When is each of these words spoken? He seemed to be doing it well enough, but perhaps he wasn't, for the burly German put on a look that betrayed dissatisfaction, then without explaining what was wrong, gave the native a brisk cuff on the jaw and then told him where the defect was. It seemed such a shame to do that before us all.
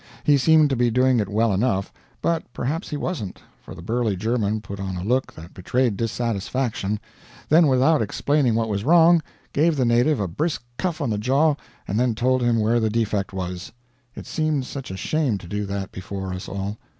He 0.23 0.35
seemed 0.35 0.71
to 0.71 0.75
be 0.75 0.89
doing 0.89 1.19
it 1.19 1.29
well 1.29 1.53
enough, 1.53 1.93
but 2.23 2.51
perhaps 2.53 2.89
he 2.89 2.97
wasn't, 2.97 3.39
for 3.61 3.75
the 3.75 3.83
burly 3.83 4.15
German 4.15 4.59
put 4.59 4.79
on 4.79 4.95
a 4.97 5.03
look 5.03 5.31
that 5.35 5.53
betrayed 5.53 5.95
dissatisfaction, 5.95 6.99
then 7.49 7.67
without 7.67 8.01
explaining 8.01 8.55
what 8.55 8.67
was 8.67 8.83
wrong, 8.83 9.21
gave 9.53 9.75
the 9.77 9.85
native 9.85 10.19
a 10.19 10.27
brisk 10.27 10.63
cuff 10.79 11.01
on 11.01 11.11
the 11.11 11.19
jaw 11.19 11.53
and 11.87 11.99
then 11.99 12.15
told 12.15 12.41
him 12.41 12.59
where 12.59 12.79
the 12.79 12.89
defect 12.89 13.31
was. 13.31 13.71
It 14.15 14.25
seemed 14.25 14.65
such 14.65 14.89
a 14.89 14.97
shame 14.97 15.37
to 15.37 15.47
do 15.47 15.67
that 15.67 15.91
before 15.91 16.33
us 16.33 16.49
all. 16.49 16.79